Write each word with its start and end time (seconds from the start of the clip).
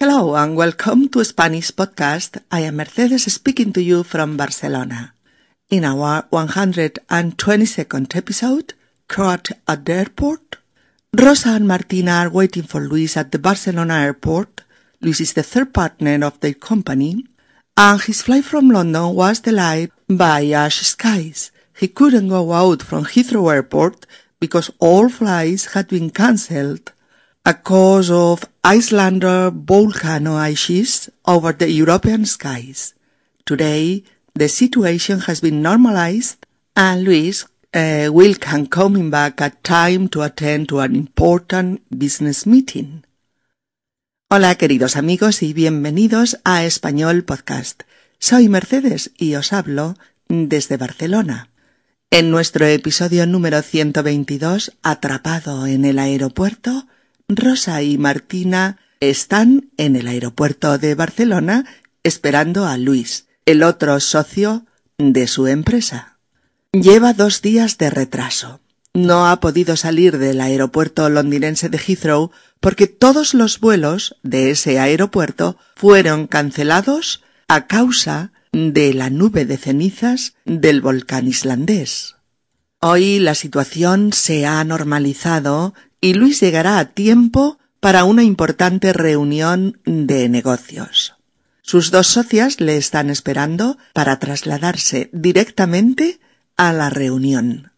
Hello 0.00 0.36
and 0.36 0.54
welcome 0.54 1.08
to 1.08 1.24
Spanish 1.24 1.72
Podcast. 1.72 2.40
I 2.52 2.60
am 2.60 2.76
Mercedes 2.76 3.26
speaking 3.34 3.72
to 3.72 3.82
you 3.82 4.04
from 4.04 4.36
Barcelona. 4.36 5.12
In 5.70 5.84
our 5.84 6.22
122nd 6.30 8.14
episode, 8.14 8.74
Caught 9.08 9.50
at 9.66 9.84
the 9.84 9.92
Airport, 9.94 10.58
Rosa 11.12 11.48
and 11.48 11.66
Martina 11.66 12.12
are 12.12 12.30
waiting 12.30 12.62
for 12.62 12.80
Luis 12.80 13.16
at 13.16 13.32
the 13.32 13.40
Barcelona 13.40 13.94
airport. 13.94 14.60
Luis 15.00 15.20
is 15.20 15.32
the 15.32 15.42
third 15.42 15.74
partner 15.74 16.24
of 16.24 16.38
their 16.38 16.54
company, 16.54 17.26
and 17.76 18.00
his 18.00 18.22
flight 18.22 18.44
from 18.44 18.70
London 18.70 19.16
was 19.16 19.40
delayed 19.40 19.90
by 20.08 20.46
ash 20.46 20.78
skies. 20.82 21.50
He 21.76 21.88
couldn't 21.88 22.28
go 22.28 22.52
out 22.52 22.82
from 22.82 23.04
Heathrow 23.04 23.52
Airport 23.52 24.06
because 24.38 24.70
all 24.78 25.08
flights 25.08 25.74
had 25.74 25.88
been 25.88 26.10
cancelled 26.10 26.92
a 27.48 27.54
cause 27.62 28.10
of 28.10 28.44
Icelander 28.62 29.50
volcano 29.50 30.36
ashes 30.38 31.10
over 31.24 31.56
the 31.56 31.72
European 31.72 32.26
skies. 32.26 32.94
Today, 33.46 34.04
the 34.34 34.50
situation 34.50 35.20
has 35.20 35.40
been 35.40 35.62
normalized 35.62 36.44
and 36.76 37.04
Luis 37.04 37.46
uh, 37.72 38.10
will 38.12 38.34
can 38.34 38.66
coming 38.66 39.08
back 39.08 39.40
at 39.40 39.64
time 39.64 40.10
to 40.10 40.20
attend 40.20 40.68
to 40.68 40.80
an 40.80 40.94
important 40.94 41.80
business 41.88 42.46
meeting. 42.46 43.06
Hola 44.28 44.54
queridos 44.56 44.96
amigos 44.96 45.42
y 45.42 45.54
bienvenidos 45.54 46.36
a 46.44 46.66
Español 46.66 47.24
Podcast. 47.24 47.84
Soy 48.18 48.50
Mercedes 48.50 49.12
y 49.16 49.36
os 49.36 49.54
hablo 49.54 49.94
desde 50.28 50.76
Barcelona. 50.76 51.48
En 52.10 52.30
nuestro 52.30 52.66
episodio 52.66 53.26
número 53.26 53.62
122, 53.62 54.72
Atrapado 54.82 55.66
en 55.66 55.86
el 55.86 55.98
aeropuerto, 55.98 56.86
Rosa 57.28 57.82
y 57.82 57.98
Martina 57.98 58.78
están 59.00 59.70
en 59.76 59.96
el 59.96 60.08
aeropuerto 60.08 60.78
de 60.78 60.94
Barcelona 60.94 61.66
esperando 62.02 62.66
a 62.66 62.78
Luis, 62.78 63.26
el 63.44 63.62
otro 63.62 64.00
socio 64.00 64.64
de 64.96 65.26
su 65.26 65.46
empresa. 65.46 66.18
Lleva 66.72 67.12
dos 67.12 67.42
días 67.42 67.76
de 67.76 67.90
retraso. 67.90 68.60
No 68.94 69.28
ha 69.28 69.40
podido 69.40 69.76
salir 69.76 70.16
del 70.16 70.40
aeropuerto 70.40 71.10
londinense 71.10 71.68
de 71.68 71.78
Heathrow 71.78 72.30
porque 72.60 72.86
todos 72.86 73.34
los 73.34 73.60
vuelos 73.60 74.16
de 74.22 74.50
ese 74.50 74.78
aeropuerto 74.78 75.58
fueron 75.76 76.26
cancelados 76.26 77.22
a 77.46 77.66
causa 77.66 78.32
de 78.52 78.94
la 78.94 79.10
nube 79.10 79.44
de 79.44 79.58
cenizas 79.58 80.34
del 80.46 80.80
volcán 80.80 81.28
islandés. 81.28 82.16
Hoy 82.80 83.18
la 83.18 83.34
situación 83.34 84.12
se 84.12 84.46
ha 84.46 84.62
normalizado 84.64 85.74
y 86.00 86.14
Luis 86.14 86.40
llegará 86.40 86.78
a 86.78 86.86
tiempo 86.86 87.58
para 87.80 88.04
una 88.04 88.22
importante 88.22 88.92
reunión 88.92 89.80
de 89.84 90.28
negocios. 90.28 91.14
Sus 91.62 91.90
dos 91.90 92.06
socias 92.06 92.60
le 92.60 92.76
están 92.76 93.10
esperando 93.10 93.76
para 93.92 94.18
trasladarse 94.18 95.10
directamente 95.12 96.20
a 96.56 96.72
la 96.72 96.90
reunión. 96.90 97.72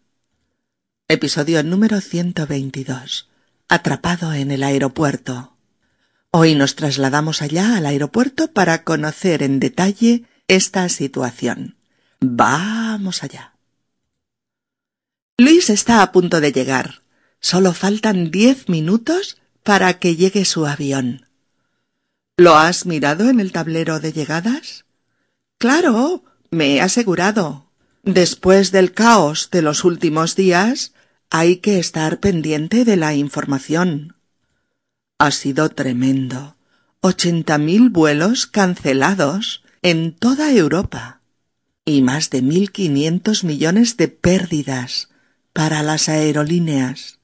Episodio 1.07 1.61
número 1.63 1.99
122. 1.99 3.29
Atrapado 3.67 4.33
en 4.33 4.51
el 4.51 4.63
aeropuerto. 4.63 5.57
Hoy 6.31 6.55
nos 6.55 6.75
trasladamos 6.75 7.41
allá 7.41 7.75
al 7.75 7.85
aeropuerto 7.85 8.53
para 8.53 8.83
conocer 8.85 9.43
en 9.43 9.59
detalle 9.59 10.23
esta 10.47 10.87
situación. 10.87 11.75
Vamos 12.21 13.23
allá. 13.23 13.55
Luis 15.37 15.69
está 15.69 16.01
a 16.01 16.11
punto 16.13 16.39
de 16.39 16.53
llegar. 16.53 17.01
Solo 17.41 17.73
faltan 17.73 18.31
diez 18.31 18.69
minutos 18.69 19.37
para 19.63 19.99
que 19.99 20.15
llegue 20.15 20.45
su 20.45 20.65
avión. 20.65 21.25
¿Lo 22.37 22.55
has 22.55 22.85
mirado 22.85 23.29
en 23.29 23.39
el 23.39 23.51
tablero 23.51 23.99
de 23.99 24.13
llegadas? 24.13 24.85
Claro, 25.57 26.23
me 26.49 26.75
he 26.75 26.81
asegurado. 26.81 27.67
Después 28.03 28.71
del 28.71 28.93
caos 28.93 29.49
de 29.51 29.61
los 29.61 29.83
últimos 29.83 30.35
días, 30.35 30.93
hay 31.29 31.57
que 31.57 31.79
estar 31.79 32.19
pendiente 32.19 32.85
de 32.85 32.97
la 32.97 33.15
información. 33.15 34.15
Ha 35.17 35.31
sido 35.31 35.69
tremendo. 35.69 36.55
Ochenta 37.01 37.57
mil 37.57 37.89
vuelos 37.89 38.47
cancelados 38.47 39.63
en 39.81 40.13
toda 40.13 40.51
Europa 40.51 41.21
y 41.85 42.01
más 42.01 42.29
de 42.29 42.43
mil 42.43 42.71
quinientos 42.71 43.43
millones 43.43 43.97
de 43.97 44.07
pérdidas 44.07 45.09
para 45.53 45.81
las 45.81 46.09
aerolíneas. 46.09 47.19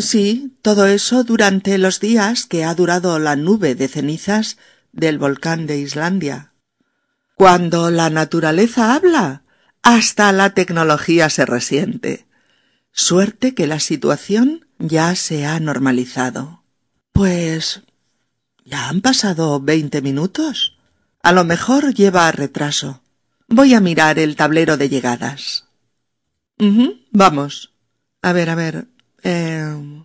Sí, 0.00 0.56
todo 0.62 0.86
eso 0.86 1.24
durante 1.24 1.76
los 1.76 2.00
días 2.00 2.46
que 2.46 2.64
ha 2.64 2.74
durado 2.74 3.18
la 3.18 3.36
nube 3.36 3.74
de 3.74 3.86
cenizas 3.86 4.56
del 4.92 5.18
volcán 5.18 5.66
de 5.66 5.78
Islandia. 5.78 6.52
Cuando 7.34 7.90
la 7.90 8.10
naturaleza 8.10 8.94
habla, 8.94 9.42
hasta 9.82 10.32
la 10.32 10.50
tecnología 10.54 11.28
se 11.30 11.44
resiente. 11.44 12.26
Suerte 12.92 13.54
que 13.54 13.66
la 13.66 13.78
situación 13.78 14.66
ya 14.78 15.14
se 15.14 15.46
ha 15.46 15.60
normalizado. 15.60 16.64
Pues 17.12 17.82
ya 18.64 18.88
han 18.88 19.00
pasado 19.00 19.60
veinte 19.60 20.02
minutos. 20.02 20.78
A 21.22 21.32
lo 21.32 21.44
mejor 21.44 21.94
lleva 21.94 22.30
retraso. 22.32 23.02
Voy 23.48 23.74
a 23.74 23.80
mirar 23.80 24.18
el 24.18 24.36
tablero 24.36 24.76
de 24.76 24.88
llegadas. 24.88 25.66
Vamos. 27.10 27.72
A 28.22 28.32
ver, 28.32 28.50
a 28.50 28.54
ver. 28.54 28.86
Eh, 29.22 30.04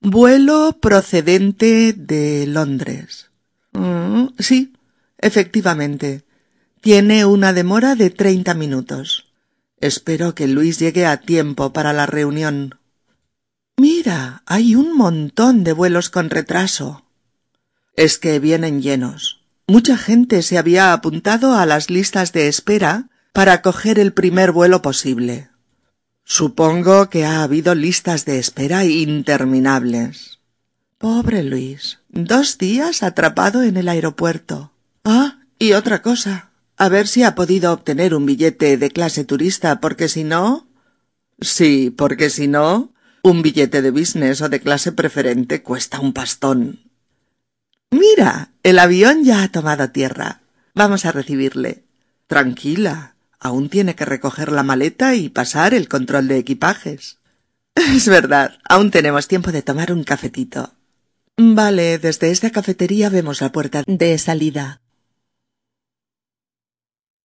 vuelo 0.00 0.78
procedente 0.80 1.92
de 1.92 2.46
Londres. 2.46 3.30
Mm, 3.72 4.28
sí, 4.38 4.72
efectivamente. 5.18 6.24
Tiene 6.80 7.24
una 7.26 7.52
demora 7.52 7.94
de 7.94 8.10
treinta 8.10 8.54
minutos. 8.54 9.26
Espero 9.80 10.34
que 10.34 10.48
Luis 10.48 10.78
llegue 10.78 11.06
a 11.06 11.18
tiempo 11.18 11.72
para 11.72 11.92
la 11.92 12.06
reunión. 12.06 12.78
Mira, 13.76 14.42
hay 14.46 14.74
un 14.74 14.96
montón 14.96 15.64
de 15.64 15.72
vuelos 15.72 16.10
con 16.10 16.30
retraso. 16.30 17.04
Es 17.96 18.18
que 18.18 18.38
vienen 18.38 18.82
llenos. 18.82 19.42
Mucha 19.66 19.96
gente 19.96 20.42
se 20.42 20.58
había 20.58 20.92
apuntado 20.92 21.54
a 21.54 21.64
las 21.66 21.90
listas 21.90 22.32
de 22.32 22.48
espera 22.48 23.08
para 23.32 23.62
coger 23.62 23.98
el 23.98 24.12
primer 24.12 24.52
vuelo 24.52 24.82
posible. 24.82 25.49
Supongo 26.32 27.10
que 27.10 27.24
ha 27.24 27.42
habido 27.42 27.74
listas 27.74 28.24
de 28.24 28.38
espera 28.38 28.84
interminables. 28.84 30.38
Pobre 30.96 31.42
Luis. 31.42 31.98
Dos 32.08 32.56
días 32.56 33.02
atrapado 33.02 33.64
en 33.64 33.76
el 33.76 33.88
aeropuerto. 33.88 34.70
Ah, 35.02 35.40
y 35.58 35.72
otra 35.72 36.02
cosa. 36.02 36.50
A 36.76 36.88
ver 36.88 37.08
si 37.08 37.24
ha 37.24 37.34
podido 37.34 37.72
obtener 37.72 38.14
un 38.14 38.26
billete 38.26 38.76
de 38.76 38.90
clase 38.92 39.24
turista, 39.24 39.80
porque 39.80 40.08
si 40.08 40.22
no. 40.22 40.68
Sí, 41.40 41.90
porque 41.90 42.30
si 42.30 42.46
no, 42.46 42.94
un 43.24 43.42
billete 43.42 43.82
de 43.82 43.90
business 43.90 44.40
o 44.40 44.48
de 44.48 44.60
clase 44.60 44.92
preferente 44.92 45.64
cuesta 45.64 45.98
un 45.98 46.12
pastón. 46.12 46.78
Mira, 47.90 48.52
el 48.62 48.78
avión 48.78 49.24
ya 49.24 49.42
ha 49.42 49.48
tomado 49.48 49.90
tierra. 49.90 50.42
Vamos 50.76 51.06
a 51.06 51.10
recibirle. 51.10 51.82
Tranquila. 52.28 53.16
Aún 53.40 53.70
tiene 53.70 53.94
que 53.94 54.04
recoger 54.04 54.52
la 54.52 54.62
maleta 54.62 55.14
y 55.14 55.30
pasar 55.30 55.72
el 55.74 55.88
control 55.88 56.28
de 56.28 56.38
equipajes. 56.38 57.18
Es 57.74 58.08
verdad, 58.08 58.58
aún 58.68 58.90
tenemos 58.90 59.26
tiempo 59.26 59.50
de 59.52 59.62
tomar 59.62 59.92
un 59.92 60.04
cafetito. 60.04 60.74
Vale, 61.36 61.98
desde 61.98 62.30
esta 62.30 62.50
cafetería 62.50 63.08
vemos 63.08 63.40
la 63.40 63.50
puerta 63.50 63.82
de 63.86 64.18
salida. 64.18 64.82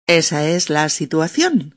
Esa 0.05 0.45
es 0.45 0.69
la 0.69 0.89
situación. 0.89 1.75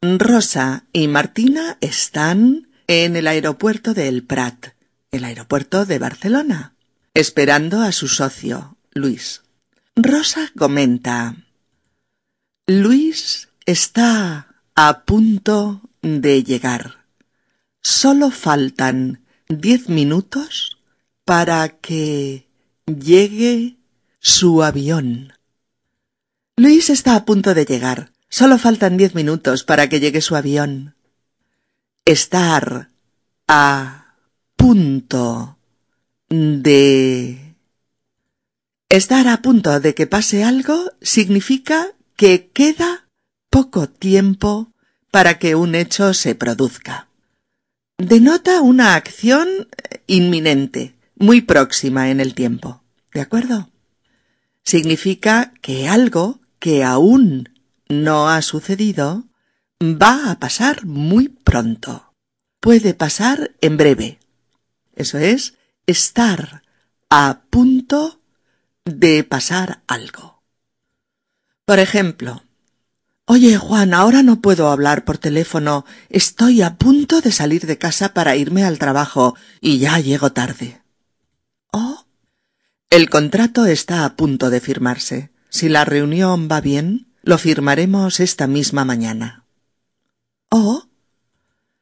Rosa 0.00 0.84
y 0.94 1.08
Martina 1.08 1.76
están 1.82 2.68
en 2.86 3.16
el 3.16 3.26
aeropuerto 3.26 3.92
de 3.92 4.08
El 4.08 4.24
Prat, 4.24 4.68
el 5.10 5.24
aeropuerto 5.24 5.84
de 5.84 5.98
Barcelona, 5.98 6.74
esperando 7.12 7.82
a 7.82 7.92
su 7.92 8.08
socio, 8.08 8.78
Luis. 8.92 9.42
Rosa 9.96 10.50
comenta 10.56 11.36
Luis 12.66 13.45
está 13.66 14.62
a 14.76 15.02
punto 15.04 15.82
de 16.00 16.44
llegar. 16.44 17.04
Solo 17.82 18.30
faltan 18.30 19.24
diez 19.48 19.88
minutos 19.88 20.78
para 21.24 21.68
que 21.68 22.48
llegue 22.86 23.76
su 24.20 24.62
avión. 24.62 25.32
Luis 26.56 26.90
está 26.90 27.16
a 27.16 27.24
punto 27.24 27.54
de 27.54 27.64
llegar. 27.64 28.12
Solo 28.28 28.58
faltan 28.58 28.96
diez 28.96 29.14
minutos 29.14 29.64
para 29.64 29.88
que 29.88 30.00
llegue 30.00 30.20
su 30.20 30.36
avión. 30.36 30.94
Estar 32.04 32.90
a 33.48 34.14
punto 34.56 35.58
de... 36.28 37.56
Estar 38.88 39.26
a 39.26 39.42
punto 39.42 39.80
de 39.80 39.94
que 39.94 40.06
pase 40.06 40.44
algo 40.44 40.92
significa 41.00 41.88
que 42.14 42.50
queda 42.50 43.05
poco 43.56 43.88
tiempo 43.88 44.70
para 45.10 45.38
que 45.38 45.54
un 45.54 45.74
hecho 45.74 46.12
se 46.12 46.34
produzca. 46.34 47.08
Denota 47.96 48.60
una 48.60 48.96
acción 48.96 49.48
inminente, 50.06 50.94
muy 51.14 51.40
próxima 51.40 52.10
en 52.10 52.20
el 52.20 52.34
tiempo. 52.34 52.82
¿De 53.14 53.22
acuerdo? 53.22 53.70
Significa 54.62 55.54
que 55.62 55.88
algo 55.88 56.40
que 56.58 56.84
aún 56.84 57.48
no 57.88 58.28
ha 58.28 58.42
sucedido 58.42 59.24
va 59.82 60.30
a 60.30 60.38
pasar 60.38 60.84
muy 60.84 61.30
pronto. 61.30 62.12
Puede 62.60 62.92
pasar 62.92 63.52
en 63.62 63.78
breve. 63.78 64.18
Eso 64.96 65.16
es, 65.16 65.54
estar 65.86 66.62
a 67.08 67.40
punto 67.48 68.20
de 68.84 69.24
pasar 69.24 69.82
algo. 69.86 70.42
Por 71.64 71.78
ejemplo, 71.78 72.42
Oye, 73.28 73.58
Juan, 73.58 73.92
ahora 73.92 74.22
no 74.22 74.40
puedo 74.40 74.70
hablar 74.70 75.04
por 75.04 75.18
teléfono. 75.18 75.84
Estoy 76.10 76.62
a 76.62 76.76
punto 76.76 77.20
de 77.20 77.32
salir 77.32 77.66
de 77.66 77.76
casa 77.76 78.14
para 78.14 78.36
irme 78.36 78.62
al 78.62 78.78
trabajo 78.78 79.34
y 79.60 79.78
ya 79.78 79.98
llego 79.98 80.30
tarde. 80.30 80.80
Oh. 81.72 82.06
El 82.88 83.10
contrato 83.10 83.66
está 83.66 84.04
a 84.04 84.14
punto 84.14 84.48
de 84.48 84.60
firmarse. 84.60 85.32
Si 85.48 85.68
la 85.68 85.84
reunión 85.84 86.48
va 86.50 86.60
bien, 86.60 87.12
lo 87.22 87.36
firmaremos 87.36 88.20
esta 88.20 88.46
misma 88.46 88.84
mañana. 88.84 89.44
Oh. 90.48 90.84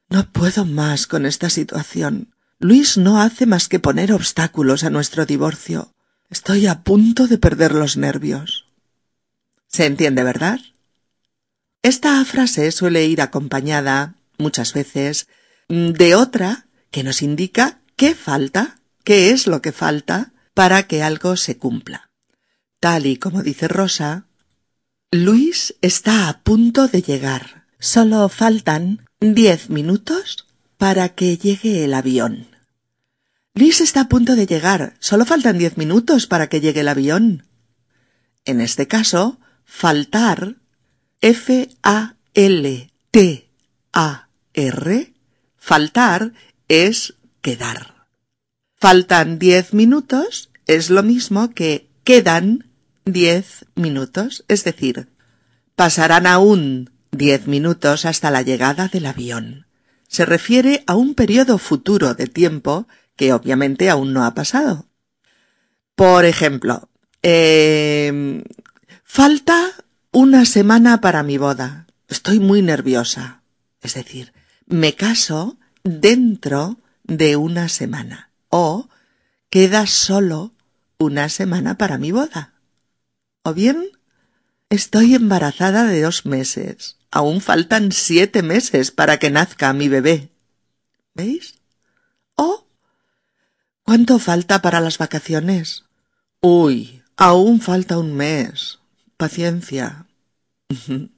No 0.09 0.33
puedo 0.33 0.65
más 0.65 1.07
con 1.07 1.27
esta 1.27 1.51
situación. 1.51 2.35
Luis 2.59 2.97
no 2.97 3.21
hace 3.21 3.45
más 3.45 3.69
que 3.69 3.81
poner 3.81 4.15
obstáculos 4.15 4.83
a 4.83 4.89
nuestro 4.89 5.27
divorcio. 5.27 5.93
Estoy 6.31 6.69
a 6.69 6.83
punto 6.85 7.27
de 7.27 7.37
perder 7.37 7.75
los 7.75 7.99
nervios. 7.99 8.67
¿Se 9.67 9.85
entiende, 9.85 10.23
verdad? 10.23 10.61
Esta 11.85 12.25
frase 12.25 12.73
suele 12.73 13.05
ir 13.05 13.21
acompañada, 13.21 14.15
muchas 14.39 14.73
veces, 14.73 15.29
de 15.69 16.15
otra 16.15 16.67
que 16.91 17.05
nos 17.05 17.21
indica 17.21 17.83
qué 17.95 18.15
falta, 18.15 18.81
qué 19.05 19.29
es 19.29 19.47
lo 19.47 19.61
que 19.61 19.71
falta 19.71 20.33
para 20.55 20.85
que 20.85 21.03
algo 21.03 21.37
se 21.37 21.59
cumpla. 21.59 22.11
Tal 22.81 23.05
y 23.05 23.19
como 23.19 23.43
dice 23.43 23.69
Rosa, 23.69 24.25
Luis 25.11 25.75
está 25.83 26.31
a 26.31 26.41
punto 26.43 26.89
de 26.89 27.03
llegar. 27.03 27.67
Solo 27.79 28.31
faltan 28.31 29.07
diez 29.21 29.69
minutos 29.69 30.47
para 30.79 31.11
que 31.11 31.37
llegue 31.37 31.85
el 31.85 31.93
avión. 31.93 32.47
Luis 33.53 33.83
está 33.83 34.01
a 34.01 34.09
punto 34.09 34.37
de 34.37 34.47
llegar. 34.47 34.95
Solo 35.01 35.27
faltan 35.27 35.59
diez 35.59 35.77
minutos 35.77 36.27
para 36.27 36.49
que 36.49 36.63
llegue 36.63 36.81
el 36.81 36.89
avión. 36.89 37.47
En 38.47 38.63
este 38.63 38.89
caso, 38.89 39.39
faltar 39.67 40.64
F-A-L-T-A-R, 41.25 42.15
faltar 45.57 46.35
es 46.69 47.15
quedar. 47.41 48.09
Faltan 48.75 49.39
diez 49.39 49.73
minutos 49.73 50.51
es 50.67 50.91
lo 50.91 51.03
mismo 51.03 51.55
que 51.55 51.89
quedan 52.05 52.69
diez 53.07 53.65
minutos, 53.75 54.45
es 54.49 54.65
decir, 54.65 55.09
pasarán 55.75 56.27
aún 56.27 56.91
diez 57.11 57.47
minutos 57.47 58.05
hasta 58.05 58.31
la 58.31 58.43
llegada 58.43 58.89
del 58.89 59.07
avión. 59.07 59.67
Se 60.07 60.27
refiere 60.27 60.85
a 60.87 60.95
un 60.95 61.15
periodo 61.15 61.57
futuro 61.57 62.13
de 62.13 62.27
tiempo 62.27 62.87
que 63.17 63.33
obviamente 63.33 63.89
aún 63.89 64.13
no 64.13 64.27
ha 64.27 64.35
pasado. 64.35 64.91
Por 65.95 66.27
ejemplo, 66.27 66.91
eh, 67.23 68.45
falta 69.05 69.84
una 70.15 70.45
semana 70.45 71.01
para 71.01 71.25
mi 71.25 71.39
boda. 71.39 71.89
Estoy 72.09 72.39
muy 72.39 72.63
nerviosa. 72.63 73.43
Es 73.83 73.95
decir, 73.95 74.33
me 74.65 74.95
caso 74.95 75.59
dentro 75.83 76.79
de 77.03 77.35
una 77.35 77.69
semana. 77.69 78.31
O 78.49 78.89
queda 79.51 79.89
solo 79.89 80.55
una 80.99 81.29
semana 81.29 81.77
para 81.79 81.99
mi 81.99 82.13
boda. 82.13 82.55
O 83.43 83.55
bien, 83.55 83.89
estoy 84.71 85.17
embarazada 85.17 85.83
de 85.83 86.01
dos 86.01 86.25
meses. 86.27 86.97
Aún 87.11 87.41
faltan 87.41 87.91
siete 87.91 88.45
meses 88.45 88.93
para 88.93 89.19
que 89.19 89.31
nazca 89.31 89.73
mi 89.73 89.89
bebé. 89.89 90.31
¿Veis? 91.15 91.57
O, 92.37 92.69
¿cuánto 93.83 94.21
falta 94.21 94.63
para 94.63 94.81
las 94.81 94.97
vacaciones? 94.97 95.83
Uy, 96.41 97.03
aún 97.17 97.61
falta 97.61 97.99
un 97.99 98.15
mes 98.15 98.79
paciencia. 99.17 100.04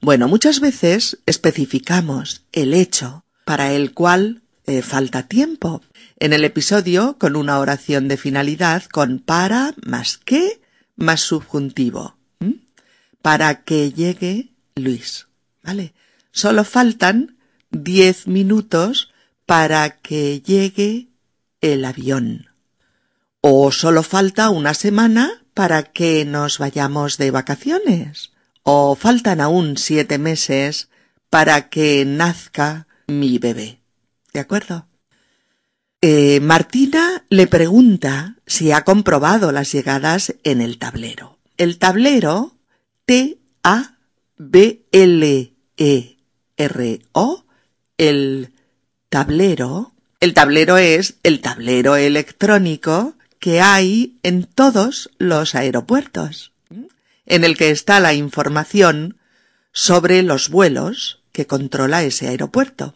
bueno, 0.00 0.28
muchas 0.28 0.60
veces 0.60 1.18
especificamos 1.26 2.42
el 2.52 2.74
hecho 2.74 3.24
para 3.44 3.72
el 3.72 3.94
cual 3.94 4.42
eh, 4.66 4.82
falta 4.82 5.26
tiempo. 5.26 5.82
En 6.18 6.34
el 6.34 6.44
episodio 6.44 7.16
con 7.18 7.36
una 7.36 7.58
oración 7.58 8.08
de 8.08 8.18
finalidad 8.18 8.84
con 8.84 9.18
para 9.18 9.74
más 9.84 10.18
que 10.18 10.60
más 10.96 11.20
subjuntivo. 11.20 12.16
Para 13.22 13.62
que 13.62 13.92
llegue 13.92 14.52
Luis. 14.76 15.28
¿Vale? 15.62 15.94
Solo 16.32 16.64
faltan 16.64 17.38
diez 17.70 18.26
minutos 18.26 19.10
para 19.46 19.98
que 20.00 20.40
llegue 20.40 21.08
el 21.60 21.84
avión. 21.84 22.50
O 23.40 23.72
solo 23.72 24.02
falta 24.02 24.50
una 24.50 24.74
semana 24.74 25.44
para 25.54 25.82
que 25.82 26.24
nos 26.24 26.58
vayamos 26.58 27.16
de 27.16 27.30
vacaciones. 27.30 28.32
O 28.70 28.94
faltan 28.96 29.40
aún 29.40 29.78
siete 29.78 30.18
meses 30.18 30.90
para 31.30 31.70
que 31.70 32.04
nazca 32.04 32.86
mi 33.06 33.38
bebé. 33.38 33.80
¿De 34.34 34.40
acuerdo? 34.40 34.86
Eh, 36.02 36.40
Martina 36.40 37.24
le 37.30 37.46
pregunta 37.46 38.36
si 38.46 38.70
ha 38.72 38.84
comprobado 38.84 39.52
las 39.52 39.72
llegadas 39.72 40.34
en 40.44 40.60
el 40.60 40.76
tablero. 40.76 41.38
El 41.56 41.78
tablero 41.78 42.58
T-A-B-L-E-R-O, 43.06 43.94
el 47.96 48.52
tablero, 49.08 49.94
el 50.20 50.34
tablero 50.34 50.76
es 50.76 51.14
el 51.22 51.40
tablero 51.40 51.96
electrónico 51.96 53.14
que 53.38 53.62
hay 53.62 54.18
en 54.22 54.44
todos 54.44 55.08
los 55.16 55.54
aeropuertos, 55.54 56.52
en 57.28 57.44
el 57.44 57.56
que 57.56 57.70
está 57.70 58.00
la 58.00 58.14
información 58.14 59.18
sobre 59.72 60.22
los 60.22 60.48
vuelos 60.48 61.22
que 61.30 61.46
controla 61.46 62.02
ese 62.02 62.26
aeropuerto. 62.26 62.94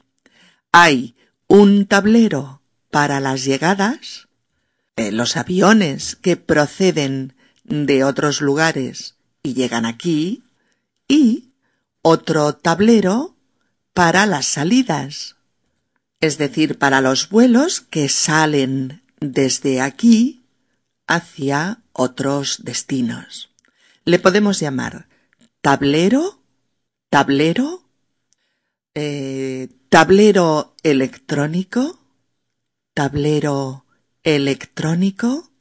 Hay 0.73 1.15
un 1.47 1.87
tablero 1.87 2.63
para 2.91 3.21
las 3.21 3.45
llegadas, 3.45 4.29
eh, 4.97 5.13
los 5.13 5.37
aviones 5.37 6.17
que 6.17 6.37
proceden 6.37 7.37
de 7.65 8.05
otros 8.05 8.41
lugares 8.41 9.17
y 9.43 9.53
llegan 9.55 9.85
aquí, 9.85 10.43
y 11.07 11.51
otro 12.01 12.55
tablero 12.55 13.37
para 13.93 14.25
las 14.25 14.47
salidas, 14.47 15.37
es 16.21 16.39
decir, 16.39 16.79
para 16.79 17.03
los 17.03 17.29
vuelos 17.29 17.83
que 17.83 18.09
salen 18.09 19.03
desde 19.21 19.83
aquí 19.83 20.47
hacia 21.07 21.83
otros 21.93 22.65
destinos. 22.65 23.52
Le 24.05 24.19
podemos 24.19 24.59
llamar 24.59 25.07
tablero, 25.61 26.43
tablero, 27.09 27.85
eh, 28.95 29.69
tablero 29.89 30.75
electrónico, 30.83 32.01
tablero 32.95 33.87
electrónico, 34.25 35.53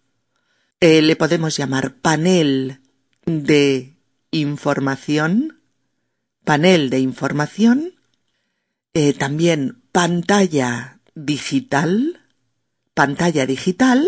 eh, 0.79 1.03
le 1.03 1.15
podemos 1.15 1.55
llamar 1.55 1.93
panel 1.97 2.81
de 3.27 3.95
información, 4.31 5.61
panel 6.43 6.89
de 6.89 6.99
información, 6.99 7.93
eh, 8.95 9.13
también 9.13 9.83
pantalla 9.91 10.99
digital, 11.13 12.25
pantalla 12.95 13.45
digital 13.45 14.07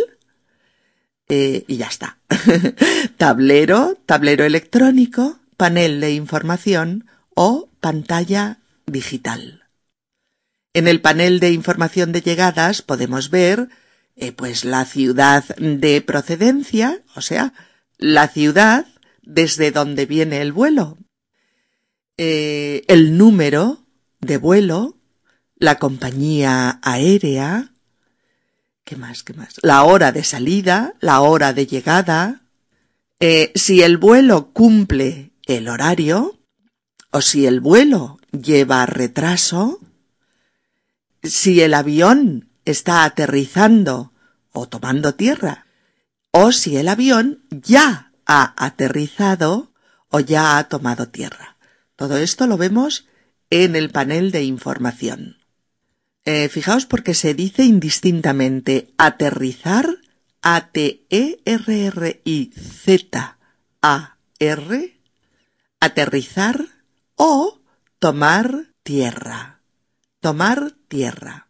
y 1.27 1.77
ya 1.77 1.87
está. 1.87 2.23
tablero, 3.17 3.97
tablero 4.05 4.45
electrónico, 4.45 5.39
panel 5.57 6.01
de 6.01 6.13
información 6.13 7.05
o 7.35 7.69
pantalla 7.79 8.59
digital. 8.85 9.69
En 10.73 10.88
el 10.88 11.01
panel 11.01 11.39
de 11.39 11.51
información 11.51 12.12
de 12.12 12.21
llegadas 12.21 12.81
podemos 12.81 13.29
ver 13.29 13.69
eh, 14.15 14.31
pues 14.31 14.65
la 14.65 14.85
ciudad 14.85 15.43
de 15.57 16.01
procedencia, 16.01 17.03
o 17.15 17.21
sea, 17.21 17.53
la 17.97 18.27
ciudad 18.27 18.85
desde 19.21 19.71
donde 19.71 20.05
viene 20.05 20.41
el 20.41 20.51
vuelo, 20.51 20.97
eh, 22.17 22.83
el 22.88 23.17
número 23.17 23.85
de 24.19 24.38
vuelo, 24.38 24.97
la 25.57 25.79
compañía 25.79 26.79
aérea, 26.81 27.73
¿Qué 28.83 28.95
más? 28.95 29.23
¿Qué 29.23 29.33
más? 29.33 29.55
La 29.61 29.83
hora 29.83 30.11
de 30.11 30.23
salida, 30.23 30.95
la 30.99 31.21
hora 31.21 31.53
de 31.53 31.65
llegada. 31.65 32.41
Eh, 33.19 33.51
si 33.55 33.81
el 33.81 33.97
vuelo 33.97 34.51
cumple 34.51 35.31
el 35.45 35.69
horario, 35.69 36.39
o 37.11 37.21
si 37.21 37.45
el 37.45 37.61
vuelo 37.61 38.19
lleva 38.31 38.85
retraso, 38.85 39.79
si 41.21 41.61
el 41.61 41.73
avión 41.73 42.49
está 42.65 43.05
aterrizando 43.05 44.11
o 44.51 44.67
tomando 44.67 45.15
tierra, 45.15 45.65
o 46.31 46.51
si 46.51 46.77
el 46.77 46.87
avión 46.89 47.43
ya 47.49 48.11
ha 48.25 48.53
aterrizado 48.57 49.71
o 50.09 50.19
ya 50.19 50.57
ha 50.57 50.67
tomado 50.67 51.07
tierra. 51.07 51.57
Todo 51.95 52.17
esto 52.17 52.47
lo 52.47 52.57
vemos 52.57 53.07
en 53.49 53.75
el 53.75 53.91
panel 53.91 54.31
de 54.31 54.43
información. 54.43 55.42
Eh, 56.25 56.48
fijaos 56.48 56.86
porque 56.86 57.13
se 57.13 57.34
dice 57.34 57.63
indistintamente 57.63 58.94
aterrizar, 58.98 59.98
A-T-E-R-R-I-Z-A-R, 60.42 61.00
aterrizar 65.80 66.65
o 67.15 67.60
tomar 68.00 68.68
tierra. 68.84 69.62
Tomar 70.22 70.72
tierra. 70.88 71.48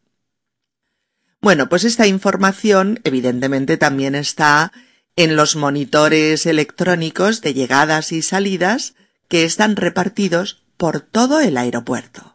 Bueno, 1.39 1.69
pues 1.69 1.83
esta 1.83 2.07
información 2.07 2.99
evidentemente 3.03 3.77
también 3.77 4.15
está 4.15 4.71
en 5.15 5.35
los 5.35 5.55
monitores 5.55 6.47
electrónicos 6.47 7.41
de 7.41 7.53
llegadas 7.53 8.11
y 8.11 8.23
salidas 8.23 8.95
que 9.27 9.43
están 9.43 9.75
repartidos 9.75 10.63
por 10.77 11.01
todo 11.01 11.39
el 11.41 11.57
aeropuerto. 11.57 12.32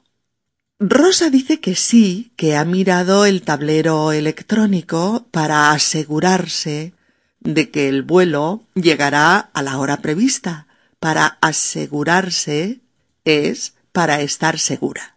Rosa 0.80 1.28
dice 1.28 1.58
que 1.58 1.75
sí, 1.75 2.32
que 2.37 2.56
ha 2.56 2.64
mirado 2.64 3.26
el 3.26 3.42
tablero 3.42 4.12
electrónico 4.12 5.26
para 5.32 5.73
asegurarse 5.73 6.92
de 7.40 7.70
que 7.70 7.88
el 7.88 8.04
vuelo 8.04 8.64
llegará 8.75 9.38
a 9.38 9.62
la 9.62 9.78
hora 9.78 9.97
prevista. 9.99 10.68
Para 11.00 11.38
asegurarse 11.40 12.80
es 13.25 13.75
para 13.92 14.20
estar 14.20 14.58
segura. 14.58 15.16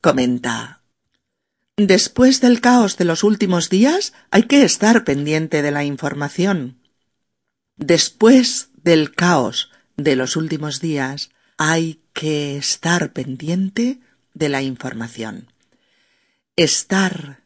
Comenta 0.00 0.80
Después 1.76 2.40
del 2.40 2.62
caos 2.62 2.96
de 2.96 3.04
los 3.04 3.22
últimos 3.22 3.68
días 3.68 4.14
hay 4.30 4.44
que 4.44 4.62
estar 4.62 5.04
pendiente 5.04 5.60
de 5.60 5.70
la 5.72 5.84
información. 5.84 6.78
Después 7.76 8.70
del 8.82 9.14
caos 9.14 9.70
de 9.98 10.16
los 10.16 10.36
últimos 10.36 10.80
días 10.80 11.30
hay 11.58 12.00
que 12.14 12.56
estar 12.56 13.12
pendiente 13.12 14.00
de 14.36 14.48
la 14.48 14.62
información. 14.62 15.52
Estar 16.54 17.42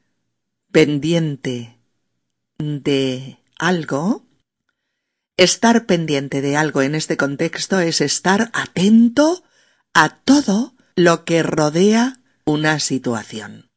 pendiente 0.70 1.78
de 2.58 3.38
algo. 3.58 4.26
Estar 5.36 5.86
pendiente 5.86 6.42
de 6.42 6.56
algo 6.56 6.82
en 6.82 6.94
este 6.94 7.16
contexto 7.16 7.80
es 7.80 8.02
estar 8.02 8.50
atento 8.52 9.42
a 9.94 10.10
todo 10.10 10.74
lo 10.96 11.24
que 11.24 11.42
rodea 11.42 12.20
una 12.44 12.78
situación 12.78 13.70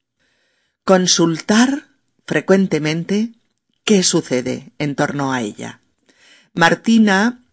consultar 0.83 1.87
frecuentemente 2.25 3.33
qué 3.85 4.03
sucede 4.03 4.73
en 4.79 4.95
torno 4.95 5.33
a 5.33 5.41
ella. 5.41 5.81
Martina 6.53 7.43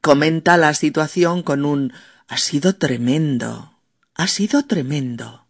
comenta 0.00 0.56
la 0.56 0.74
situación 0.74 1.42
con 1.42 1.64
un 1.64 1.92
ha 2.28 2.38
sido 2.38 2.76
tremendo, 2.76 3.73
ha 4.14 4.26
sido 4.28 4.64
tremendo. 4.64 5.46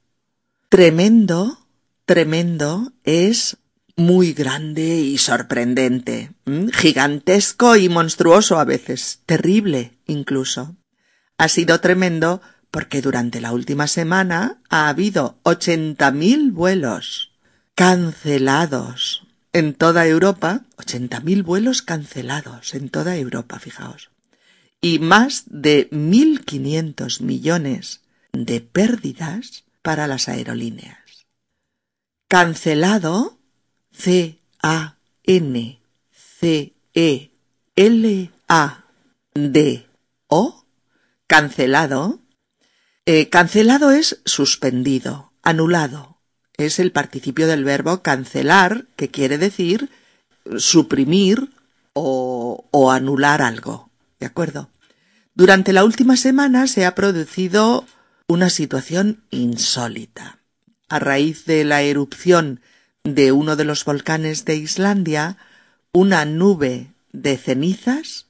Tremendo, 0.68 1.66
tremendo 2.06 2.92
es 3.04 3.58
muy 3.96 4.32
grande 4.32 5.00
y 5.00 5.18
sorprendente, 5.18 6.32
gigantesco 6.72 7.76
y 7.76 7.88
monstruoso 7.88 8.58
a 8.58 8.64
veces, 8.64 9.20
terrible 9.26 9.92
incluso. 10.06 10.76
Ha 11.38 11.48
sido 11.48 11.80
tremendo 11.80 12.40
porque 12.70 13.02
durante 13.02 13.40
la 13.40 13.52
última 13.52 13.86
semana 13.86 14.58
ha 14.68 14.88
habido 14.88 15.38
80.000 15.44 16.52
vuelos 16.52 17.30
cancelados 17.76 19.22
en 19.52 19.74
toda 19.74 20.06
Europa, 20.06 20.62
80.000 20.78 21.44
vuelos 21.44 21.82
cancelados 21.82 22.74
en 22.74 22.88
toda 22.88 23.16
Europa, 23.16 23.60
fijaos, 23.60 24.10
y 24.80 24.98
más 24.98 25.44
de 25.46 25.88
1.500 25.90 27.20
millones 27.20 28.00
de 28.34 28.60
pérdidas 28.60 29.64
para 29.82 30.06
las 30.06 30.28
aerolíneas. 30.28 30.98
Cancelado, 32.28 33.38
C-A-N-C-E-L-A-D-O, 33.92 34.34
cancelado, 41.26 42.20
cancelado 43.30 43.90
es 43.92 44.20
suspendido, 44.24 45.32
anulado. 45.42 46.18
Es 46.56 46.78
el 46.78 46.92
participio 46.92 47.46
del 47.46 47.64
verbo 47.64 48.02
cancelar, 48.02 48.86
que 48.96 49.10
quiere 49.10 49.38
decir 49.38 49.90
suprimir 50.56 51.50
o 51.92 52.90
anular 52.90 53.42
algo. 53.42 53.90
¿De 54.18 54.26
acuerdo? 54.26 54.70
Durante 55.34 55.72
la 55.72 55.84
última 55.84 56.16
semana 56.16 56.66
se 56.66 56.86
ha 56.86 56.94
producido 56.94 57.84
una 58.26 58.50
situación 58.50 59.24
insólita. 59.30 60.38
A 60.88 60.98
raíz 60.98 61.44
de 61.44 61.64
la 61.64 61.82
erupción 61.82 62.60
de 63.02 63.32
uno 63.32 63.56
de 63.56 63.64
los 63.64 63.84
volcanes 63.84 64.44
de 64.44 64.56
Islandia, 64.56 65.36
una 65.92 66.24
nube 66.24 66.92
de 67.12 67.36
cenizas 67.36 68.26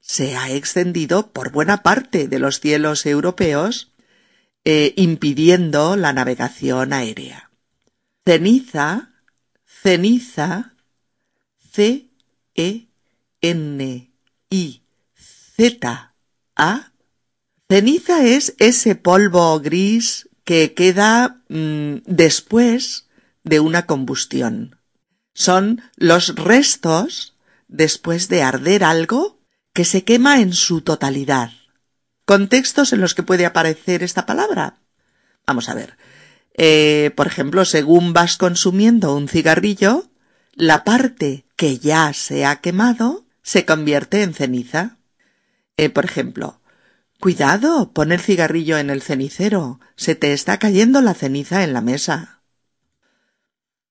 se 0.00 0.36
ha 0.36 0.50
extendido 0.50 1.32
por 1.32 1.50
buena 1.50 1.82
parte 1.82 2.28
de 2.28 2.38
los 2.38 2.60
cielos 2.60 3.06
europeos 3.06 3.92
eh, 4.64 4.94
impidiendo 4.96 5.96
la 5.96 6.12
navegación 6.12 6.92
aérea. 6.92 7.50
Ceniza, 8.24 9.12
ceniza, 9.64 10.74
C 11.72 12.10
E 12.54 12.86
N 13.40 14.10
I 14.50 14.82
Z 15.14 16.14
A. 16.56 16.92
Ceniza 17.68 18.24
es 18.24 18.54
ese 18.58 18.94
polvo 18.94 19.58
gris 19.60 20.28
que 20.44 20.74
queda 20.74 21.40
mm, 21.48 21.96
después 22.06 23.08
de 23.42 23.60
una 23.60 23.86
combustión. 23.86 24.78
Son 25.34 25.82
los 25.96 26.34
restos 26.36 27.36
después 27.68 28.28
de 28.28 28.42
arder 28.42 28.84
algo 28.84 29.40
que 29.72 29.84
se 29.84 30.04
quema 30.04 30.40
en 30.40 30.52
su 30.52 30.80
totalidad 30.80 31.50
contextos 32.26 32.92
en 32.92 33.00
los 33.00 33.14
que 33.14 33.22
puede 33.22 33.46
aparecer 33.46 34.02
esta 34.02 34.26
palabra. 34.26 34.80
Vamos 35.46 35.70
a 35.70 35.74
ver. 35.74 35.96
Eh, 36.58 37.12
por 37.14 37.26
ejemplo, 37.26 37.64
según 37.64 38.12
vas 38.12 38.36
consumiendo 38.36 39.14
un 39.14 39.28
cigarrillo, 39.28 40.10
la 40.54 40.84
parte 40.84 41.46
que 41.54 41.78
ya 41.78 42.12
se 42.12 42.44
ha 42.44 42.56
quemado 42.56 43.24
se 43.42 43.64
convierte 43.64 44.22
en 44.22 44.34
ceniza. 44.34 44.96
Eh, 45.76 45.88
por 45.88 46.04
ejemplo, 46.04 46.60
cuidado, 47.20 47.92
pon 47.92 48.12
el 48.12 48.20
cigarrillo 48.20 48.78
en 48.78 48.90
el 48.90 49.02
cenicero, 49.02 49.80
se 49.96 50.14
te 50.14 50.32
está 50.32 50.58
cayendo 50.58 51.00
la 51.00 51.14
ceniza 51.14 51.64
en 51.64 51.72
la 51.72 51.80
mesa. 51.80 52.40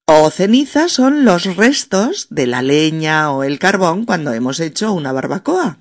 O 0.05 0.29
ceniza 0.29 0.87
son 0.87 1.25
los 1.25 1.55
restos 1.55 2.27
de 2.29 2.47
la 2.47 2.61
leña 2.61 3.31
o 3.31 3.43
el 3.43 3.59
carbón 3.59 4.05
cuando 4.05 4.33
hemos 4.33 4.59
hecho 4.59 4.93
una 4.93 5.11
barbacoa. 5.11 5.79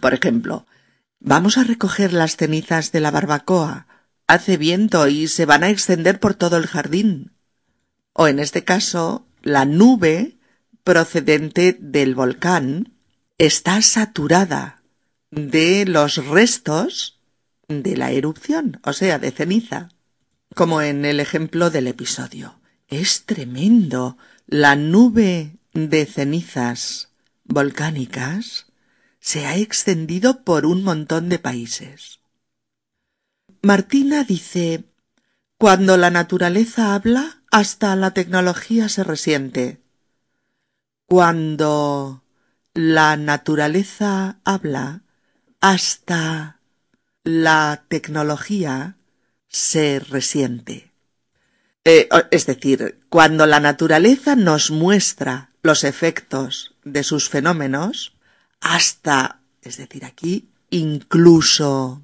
Por 0.00 0.14
ejemplo, 0.14 0.66
Vamos 1.26 1.56
a 1.56 1.64
recoger 1.64 2.12
las 2.12 2.36
cenizas 2.36 2.92
de 2.92 3.00
la 3.00 3.10
barbacoa. 3.10 3.86
Hace 4.26 4.58
viento 4.58 5.08
y 5.08 5.26
se 5.26 5.46
van 5.46 5.64
a 5.64 5.70
extender 5.70 6.20
por 6.20 6.34
todo 6.34 6.58
el 6.58 6.66
jardín. 6.66 7.32
O 8.12 8.28
en 8.28 8.38
este 8.38 8.62
caso, 8.62 9.26
la 9.40 9.64
nube 9.64 10.36
procedente 10.84 11.78
del 11.80 12.14
volcán 12.14 12.92
está 13.38 13.80
saturada 13.80 14.82
de 15.34 15.84
los 15.86 16.24
restos 16.26 17.18
de 17.68 17.96
la 17.96 18.12
erupción, 18.12 18.80
o 18.84 18.92
sea, 18.92 19.18
de 19.18 19.30
ceniza, 19.30 19.88
como 20.54 20.80
en 20.82 21.04
el 21.04 21.20
ejemplo 21.20 21.70
del 21.70 21.88
episodio. 21.88 22.60
Es 22.88 23.24
tremendo. 23.24 24.16
La 24.46 24.76
nube 24.76 25.56
de 25.72 26.06
cenizas 26.06 27.08
volcánicas 27.44 28.66
se 29.18 29.46
ha 29.46 29.56
extendido 29.56 30.44
por 30.44 30.66
un 30.66 30.84
montón 30.84 31.28
de 31.28 31.38
países. 31.38 32.20
Martina 33.62 34.24
dice 34.24 34.84
Cuando 35.58 35.96
la 35.96 36.10
naturaleza 36.10 36.94
habla, 36.94 37.42
hasta 37.50 37.96
la 37.96 38.12
tecnología 38.12 38.88
se 38.88 39.02
resiente. 39.02 39.80
Cuando 41.06 42.22
la 42.74 43.16
naturaleza 43.16 44.40
habla, 44.44 45.03
hasta 45.64 46.60
la 47.22 47.84
tecnología 47.88 48.96
se 49.48 49.98
resiente. 49.98 50.92
Eh, 51.86 52.06
es 52.30 52.44
decir, 52.44 53.00
cuando 53.08 53.46
la 53.46 53.60
naturaleza 53.60 54.36
nos 54.36 54.70
muestra 54.70 55.52
los 55.62 55.84
efectos 55.84 56.74
de 56.84 57.02
sus 57.02 57.30
fenómenos, 57.30 58.12
hasta, 58.60 59.40
es 59.62 59.78
decir, 59.78 60.04
aquí 60.04 60.50
incluso, 60.68 62.02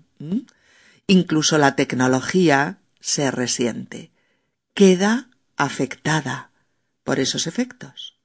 incluso 1.06 1.58
la 1.58 1.76
tecnología 1.76 2.78
se 2.98 3.30
resiente, 3.30 4.10
queda 4.72 5.28
afectada 5.58 6.50
por 7.04 7.20
esos 7.20 7.46
efectos. 7.46 8.16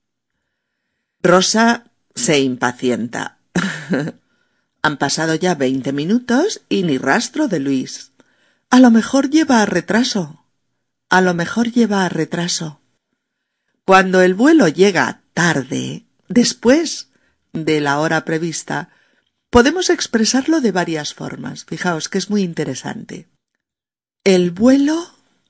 Rosa 1.22 1.92
se 2.16 2.40
impacienta. 2.40 3.40
Han 4.86 4.98
pasado 4.98 5.34
ya 5.34 5.56
veinte 5.56 5.94
minutos 5.94 6.62
y 6.70 6.84
ni 6.84 7.00
rastro 7.00 7.48
de 7.48 7.60
Luis. 7.60 8.12
A 8.70 8.80
lo 8.80 8.92
mejor 8.92 9.32
lleva 9.32 9.66
retraso. 9.66 10.46
A 11.10 11.22
lo 11.22 11.34
mejor 11.34 11.72
lleva 11.72 12.08
retraso. 12.08 12.82
Cuando 13.84 14.22
el 14.22 14.36
vuelo 14.36 14.68
llega 14.68 15.24
tarde, 15.34 16.06
después 16.28 17.10
de 17.52 17.82
la 17.82 18.00
hora 18.00 18.26
prevista, 18.26 18.90
podemos 19.50 19.90
expresarlo 19.90 20.62
de 20.62 20.72
varias 20.72 21.16
formas. 21.16 21.66
Fijaos 21.66 22.08
que 22.08 22.20
es 22.20 22.30
muy 22.30 22.44
interesante. 22.44 23.28
El 24.24 24.52
vuelo 24.52 25.04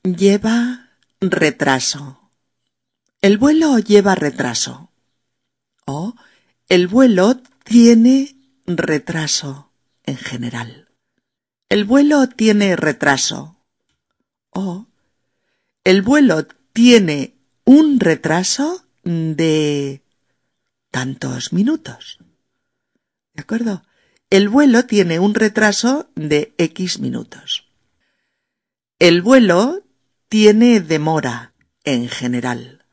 lleva 0.04 0.92
retraso. 1.20 2.32
El 3.20 3.38
vuelo 3.38 3.80
lleva 3.80 4.16
retraso. 4.16 4.92
O 5.86 6.16
el 6.70 6.88
vuelo 6.88 7.42
tiene 7.66 8.35
retraso 8.68 9.72
en 10.04 10.18
general. 10.18 10.90
El 11.70 11.86
vuelo 11.86 12.28
tiene 12.30 12.76
retraso. 12.76 13.58
O 14.50 14.88
el 15.84 16.02
vuelo 16.02 16.48
tiene 16.74 17.36
un 17.64 18.00
retraso 18.00 18.86
de 19.04 20.04
tantos 20.92 21.54
minutos. 21.54 22.20
¿De 23.34 23.42
acuerdo? 23.42 23.84
El 24.30 24.50
vuelo 24.50 24.86
tiene 24.86 25.20
un 25.20 25.36
retraso 25.36 26.10
de 26.16 26.54
X 26.58 27.00
minutos. 27.00 27.68
El 28.98 29.22
vuelo 29.22 29.84
tiene 30.30 30.80
demora 30.80 31.54
en 31.84 32.08
general. 32.08 32.86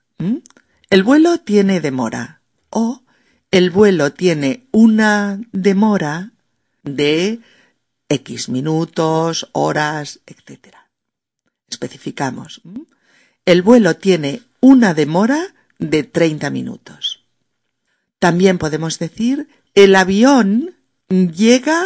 El 0.91 1.03
vuelo 1.03 1.39
tiene 1.39 1.81
demora 1.81 2.43
o 2.71 3.02
el 3.53 3.71
vuelo 3.71 4.15
tiene 4.15 4.67
una 4.73 5.39
demora 5.53 6.33
de 6.83 7.41
X 8.09 8.49
minutos, 8.49 9.51
horas, 9.53 10.21
etc. 10.27 10.75
Especificamos. 11.69 12.63
El 13.45 13.63
vuelo 13.63 13.97
tiene 13.97 14.43
una 14.61 14.95
demora 14.95 15.55
de 15.79 16.03
30 16.03 16.49
minutos. 16.49 17.25
También 18.19 18.57
podemos 18.57 18.99
decir 18.99 19.49
el 19.75 19.95
avión 19.97 20.75
llega 21.09 21.85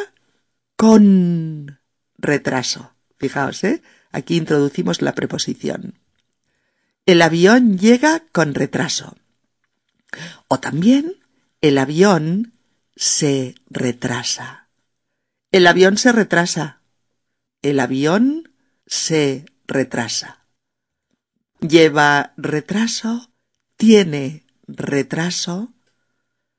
con 0.76 1.80
retraso. 2.16 2.92
Fijaos, 3.18 3.64
¿eh? 3.64 3.82
Aquí 4.12 4.36
introducimos 4.36 5.02
la 5.02 5.16
preposición. 5.16 5.98
El 7.06 7.22
avión 7.22 7.76
llega 7.76 8.22
con 8.30 8.54
retraso. 8.54 9.16
O 10.46 10.60
también 10.60 11.16
el 11.60 11.78
avión 11.78 12.54
se 12.94 13.54
retrasa. 13.68 14.68
El 15.50 15.66
avión 15.66 15.96
se 15.96 16.12
retrasa. 16.12 16.82
El 17.62 17.80
avión 17.80 18.52
se 18.86 19.46
retrasa. 19.66 20.46
Lleva 21.60 22.34
retraso, 22.36 23.30
tiene 23.76 24.44
retraso, 24.66 25.72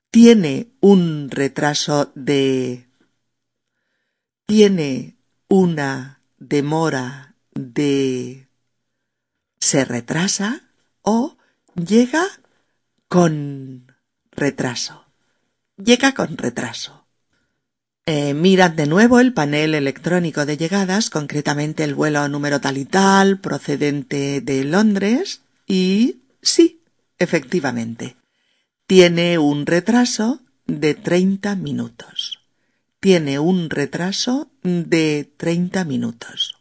tiene 0.09 0.71
un 0.79 1.29
retraso 1.29 2.11
de... 2.15 2.89
tiene 4.45 5.17
una 5.47 6.21
demora 6.37 7.35
de... 7.53 8.47
se 9.59 9.85
retrasa 9.85 10.63
o 11.01 11.37
llega 11.75 12.25
con 13.07 13.96
retraso. 14.37 15.03
Llega 15.75 16.13
con 16.13 16.37
retraso. 16.37 17.05
Eh, 18.05 18.33
mirad 18.33 18.71
de 18.71 18.87
nuevo 18.87 19.19
el 19.19 19.33
panel 19.33 19.75
electrónico 19.75 20.45
de 20.45 20.55
llegadas, 20.55 21.09
concretamente 21.09 21.83
el 21.83 21.93
vuelo 21.93 22.29
número 22.29 22.61
tal 22.61 22.77
y 22.77 22.85
tal, 22.85 23.39
procedente 23.39 24.39
de 24.39 24.63
Londres, 24.63 25.41
y 25.65 26.21
sí, 26.41 26.79
efectivamente, 27.19 28.15
tiene 28.85 29.37
un 29.37 29.65
retraso 29.65 30.39
de 30.67 30.93
30 30.93 31.55
minutos. 31.55 32.39
Tiene 33.01 33.39
un 33.39 33.69
retraso 33.69 34.49
de 34.63 35.29
30 35.35 35.83
minutos. 35.83 36.57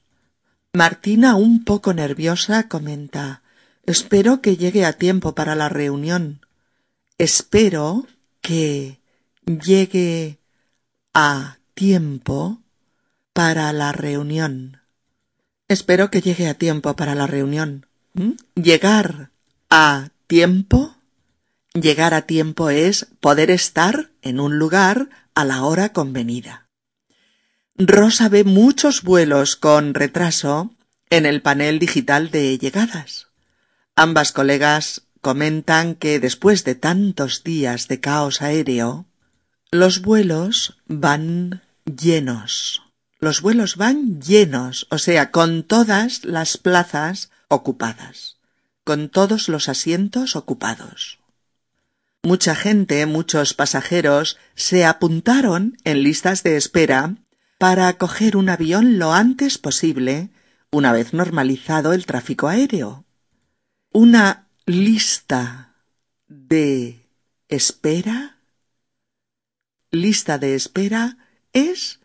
Martina, 0.73 1.37
un 1.37 1.65
poco 1.65 1.95
nerviosa, 1.95 2.69
comenta 2.69 3.43
Espero 3.85 4.43
que 4.43 4.57
llegue 4.57 4.85
a 4.85 4.95
tiempo 4.95 5.37
para 5.37 5.55
la 5.55 5.69
reunión. 5.69 6.41
Espero 7.19 8.07
que 8.41 9.01
llegue 9.47 10.39
a 11.15 11.59
tiempo 11.75 12.63
para 13.33 13.73
la 13.73 13.93
reunión. 13.93 14.81
Espero 15.69 16.11
que 16.11 16.21
llegue 16.21 16.49
a 16.49 16.55
tiempo 16.55 16.97
para 16.97 17.15
la 17.15 17.27
reunión. 17.27 17.87
¿Mm? 18.15 18.33
Llegar 18.55 19.31
a 19.71 20.11
tiempo 20.27 20.97
Llegar 21.81 22.15
a 22.15 22.23
tiempo 22.23 22.71
es 22.71 23.07
poder 23.21 23.51
estar 23.51 24.11
en 24.23 24.41
un 24.41 24.59
lugar 24.59 25.11
a 25.35 25.45
la 25.45 25.63
hora 25.65 25.93
convenida. 25.93 26.69
Rosa 27.77 28.31
ve 28.31 28.45
muchos 28.45 29.03
vuelos 29.03 29.57
con 29.57 29.93
retraso 29.93 30.75
en 31.11 31.27
el 31.27 31.43
panel 31.43 31.79
digital 31.79 32.31
de 32.31 32.57
llegadas. 32.57 33.27
Ambas 33.95 34.33
colegas 34.33 35.03
comentan 35.27 35.97
que 35.97 36.21
después 36.21 36.63
de 36.63 36.77
tantos 36.77 37.43
días 37.43 37.89
de 37.89 37.99
caos 37.99 38.43
aéreo, 38.43 39.07
los 39.73 40.01
vuelos 40.01 40.79
van 40.87 41.63
llenos. 41.85 42.85
Los 43.19 43.43
vuelos 43.43 43.75
van 43.75 44.21
llenos, 44.21 44.87
o 44.89 44.99
sea, 44.99 45.33
con 45.33 45.65
todas 45.65 46.25
las 46.25 46.59
plazas 46.59 47.33
ocupadas, 47.49 48.37
con 48.85 49.09
todos 49.09 49.49
los 49.49 49.69
asientos 49.69 50.37
ocupados. 50.37 51.19
Mucha 52.23 52.55
gente, 52.55 53.05
muchos 53.07 53.53
pasajeros, 53.53 54.39
se 54.55 54.85
apuntaron 54.85 55.77
en 55.83 56.05
listas 56.05 56.45
de 56.45 56.57
espera 56.57 57.17
para 57.59 57.93
coger 57.99 58.37
un 58.37 58.49
avión 58.49 59.01
lo 59.01 59.13
antes 59.13 59.59
posible, 59.59 60.31
una 60.71 60.93
vez 60.93 61.15
normalizado 61.15 61.93
el 61.95 62.07
tráfico 62.07 62.47
aéreo. 62.47 63.05
Una 63.91 64.46
lista 64.67 65.75
de 66.29 67.07
espera. 67.49 68.39
Lista 69.91 70.39
de 70.39 70.55
espera 70.55 71.17
es 71.53 72.01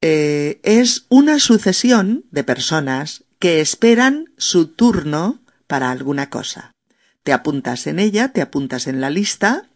eh, 0.00 0.60
es 0.62 1.06
una 1.08 1.40
sucesión 1.40 2.24
de 2.30 2.44
personas 2.44 3.24
que 3.38 3.60
esperan 3.60 4.32
su 4.36 4.68
turno 4.68 5.42
para 5.66 5.90
alguna 5.90 6.30
cosa 6.30 6.74
te 7.24 7.32
apuntas 7.32 7.88
en 7.88 7.98
ella, 7.98 8.28
te 8.28 8.42
apuntas 8.42 8.86
en 8.86 9.00
la 9.00 9.10
lista, 9.10 9.68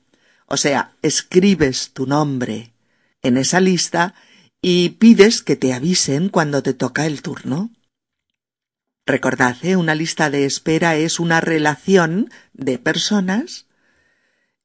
o 0.46 0.56
sea, 0.56 0.92
escribes 1.02 1.90
tu 1.92 2.06
nombre 2.06 2.72
en 3.22 3.36
esa 3.38 3.58
lista 3.60 4.14
y 4.62 4.90
pides 4.90 5.42
que 5.42 5.56
te 5.56 5.72
avisen 5.72 6.28
cuando 6.28 6.62
te 6.62 6.74
toca 6.74 7.06
el 7.06 7.22
turno. 7.22 7.70
Recordad, 9.08 9.56
¿eh? 9.62 9.74
una 9.74 9.94
lista 9.94 10.28
de 10.28 10.44
espera 10.44 10.96
es 10.96 11.18
una 11.18 11.40
relación 11.40 12.30
de 12.52 12.78
personas 12.78 13.64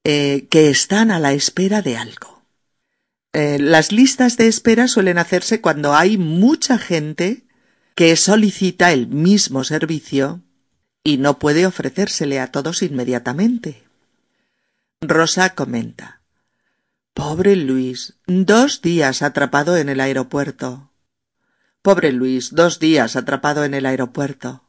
eh, 0.03 0.47
que 0.49 0.69
están 0.69 1.11
a 1.11 1.19
la 1.19 1.31
espera 1.31 1.81
de 1.81 1.95
algo. 1.95 2.43
Eh, 3.31 3.57
las 3.57 3.93
listas 3.93 4.35
de 4.35 4.47
espera 4.47 4.89
suelen 4.89 5.17
hacerse 5.17 5.61
cuando 5.61 5.95
hay 5.95 6.17
mucha 6.17 6.77
gente 6.77 7.45
que 7.95 8.17
solicita 8.17 8.91
el 8.91 9.07
mismo 9.07 9.63
servicio 9.63 10.41
y 11.05 11.19
no 11.19 11.39
puede 11.39 11.65
ofrecérsele 11.65 12.41
a 12.41 12.51
todos 12.51 12.81
inmediatamente. 12.81 13.85
Rosa 14.99 15.55
comenta 15.55 16.21
Pobre 17.13 17.55
Luis, 17.55 18.15
dos 18.27 18.81
días 18.81 19.21
atrapado 19.21 19.77
en 19.77 19.87
el 19.87 20.01
aeropuerto. 20.01 20.92
Pobre 21.83 22.13
Luis, 22.13 22.55
dos 22.55 22.79
días 22.79 23.17
atrapado 23.17 23.65
en 23.65 23.73
el 23.73 23.85
aeropuerto. 23.85 24.63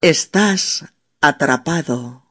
Estás 0.00 0.84
atrapado. 1.20 2.24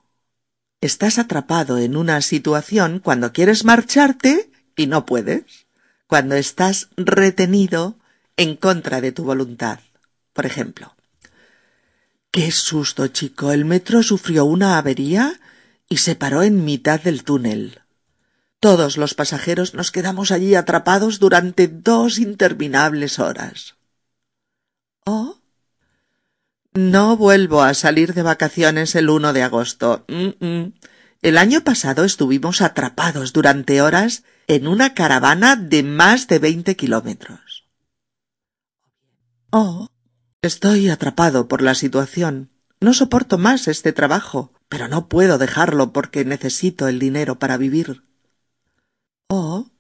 Estás 0.80 1.20
atrapado 1.20 1.78
en 1.78 1.98
una 1.98 2.22
situación 2.22 3.00
cuando 3.00 3.34
quieres 3.34 3.66
marcharte 3.66 4.50
y 4.78 4.88
no 4.88 5.06
puedes, 5.06 5.68
cuando 6.08 6.36
estás 6.36 6.88
retenido 6.96 8.00
en 8.38 8.56
contra 8.56 9.02
de 9.02 9.12
tu 9.12 9.26
voluntad. 9.26 9.82
Por 10.32 10.46
ejemplo, 10.46 10.96
Qué 12.32 12.52
susto, 12.52 13.10
chico. 13.10 13.52
El 13.52 13.66
metro 13.66 14.02
sufrió 14.02 14.46
una 14.46 14.78
avería 14.78 15.42
y 15.90 15.98
se 15.98 16.16
paró 16.16 16.44
en 16.44 16.64
mitad 16.64 17.02
del 17.02 17.26
túnel. 17.26 17.81
Todos 18.62 18.98
los 18.98 19.16
pasajeros 19.16 19.74
nos 19.74 19.90
quedamos 19.90 20.32
allí 20.32 20.54
atrapados 20.54 21.18
durante 21.18 21.68
dos 21.68 22.20
interminables 22.20 23.18
horas. 23.18 23.76
Oh. 25.04 25.40
No 26.72 27.18
vuelvo 27.18 27.64
a 27.64 27.74
salir 27.74 28.14
de 28.14 28.22
vacaciones 28.22 28.94
el 28.94 29.10
uno 29.10 29.34
de 29.34 29.42
agosto. 29.42 30.06
El 30.08 31.38
año 31.40 31.64
pasado 31.64 32.04
estuvimos 32.04 32.62
atrapados 32.62 33.34
durante 33.34 33.82
horas 33.82 34.24
en 34.46 34.68
una 34.68 34.94
caravana 34.94 35.56
de 35.56 35.82
más 35.82 36.28
de 36.28 36.38
veinte 36.38 36.76
kilómetros. 36.76 37.68
Oh, 39.50 39.88
estoy 40.44 40.90
atrapado 40.90 41.48
por 41.48 41.64
la 41.64 41.74
situación. 41.74 42.52
No 42.80 42.94
soporto 42.94 43.40
más 43.40 43.68
este 43.68 43.92
trabajo, 43.92 44.54
pero 44.70 44.88
no 44.88 45.10
puedo 45.10 45.40
dejarlo 45.40 45.92
porque 45.92 46.26
necesito 46.26 46.88
el 46.88 47.00
dinero 47.00 47.40
para 47.40 47.58
vivir. 47.58 48.04
Oh, 49.34 49.72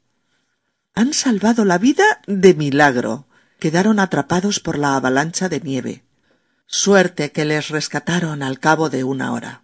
han 0.93 1.13
salvado 1.13 1.65
la 1.65 1.77
vida 1.77 2.21
de 2.25 2.53
milagro. 2.53 3.27
Quedaron 3.59 3.99
atrapados 3.99 4.61
por 4.61 4.77
la 4.77 4.95
avalancha 4.95 5.49
de 5.49 5.59
nieve. 5.59 6.05
Suerte 6.67 7.33
que 7.33 7.43
les 7.43 7.67
rescataron 7.67 8.43
al 8.43 8.61
cabo 8.61 8.89
de 8.89 9.03
una 9.03 9.33
hora. 9.33 9.63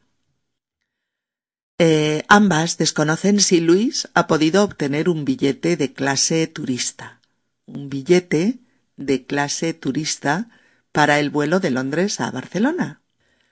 Eh, 1.77 2.25
ambas 2.27 2.77
desconocen 2.77 3.39
si 3.39 3.61
Luis 3.61 4.09
ha 4.13 4.27
podido 4.27 4.65
obtener 4.65 5.07
un 5.07 5.23
billete 5.23 5.77
de 5.77 5.93
clase 5.93 6.47
turista. 6.47 7.21
Un 7.65 7.87
billete 7.87 8.59
de 8.97 9.25
clase 9.25 9.73
turista 9.73 10.49
para 10.91 11.17
el 11.17 11.29
vuelo 11.29 11.61
de 11.61 11.71
Londres 11.71 12.19
a 12.19 12.29
Barcelona. 12.29 12.99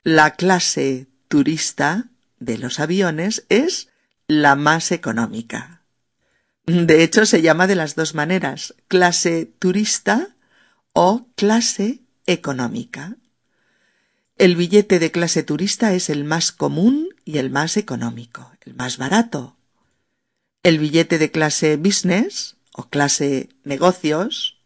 La 0.03 0.31
clase 0.31 1.07
turista 1.29 2.09
de 2.39 2.57
los 2.57 2.81
aviones 2.81 3.45
es 3.47 3.87
la 4.27 4.55
más 4.55 4.91
económica. 4.91 5.74
De 6.65 7.03
hecho, 7.03 7.25
se 7.25 7.41
llama 7.41 7.67
de 7.67 7.75
las 7.75 7.95
dos 7.95 8.15
maneras, 8.15 8.73
clase 8.87 9.45
turista 9.59 10.35
o 10.93 11.27
clase 11.35 12.01
económica. 12.25 13.17
El 14.37 14.55
billete 14.55 14.97
de 14.99 15.11
clase 15.11 15.43
turista 15.43 15.93
es 15.93 16.09
el 16.09 16.23
más 16.23 16.51
común 16.51 17.09
y 17.23 17.37
el 17.37 17.51
más 17.51 17.77
económico, 17.77 18.51
el 18.65 18.73
más 18.73 18.97
barato. 18.97 19.57
El 20.63 20.79
billete 20.79 21.19
de 21.19 21.29
clase 21.29 21.77
business 21.77 22.57
o 22.73 22.89
clase 22.89 23.49
negocios 23.63 24.57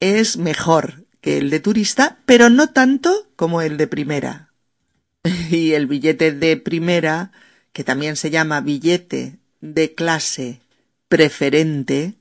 es 0.00 0.36
mejor 0.36 1.06
que 1.20 1.38
el 1.38 1.50
de 1.50 1.60
turista, 1.60 2.18
pero 2.26 2.50
no 2.50 2.70
tanto 2.70 3.28
como 3.36 3.62
el 3.62 3.76
de 3.76 3.86
primera. 3.86 4.52
Y 5.50 5.72
el 5.72 5.86
billete 5.86 6.32
de 6.32 6.56
primera, 6.56 7.32
que 7.72 7.84
también 7.84 8.16
se 8.16 8.30
llama 8.30 8.60
billete 8.60 9.38
de 9.60 9.94
clase 9.94 10.60
preferente, 11.08 12.14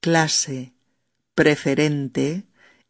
clase 0.00 0.72
preferente, 1.34 2.44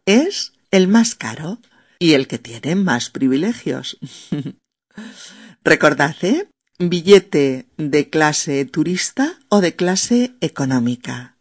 es 0.06 0.52
el 0.70 0.88
más 0.88 1.14
caro 1.14 1.58
y 1.98 2.12
el 2.14 2.28
que 2.28 2.38
tiene 2.38 2.74
más 2.76 3.10
privilegios. 3.10 3.98
Recordad, 5.64 6.16
¿eh? 6.22 6.48
Billete 6.78 7.66
de 7.76 8.08
clase 8.08 8.64
turista 8.64 9.38
o 9.48 9.60
de 9.60 9.74
clase 9.74 10.34
económica. 10.40 11.36